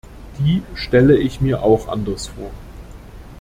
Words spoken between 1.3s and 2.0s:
mir auch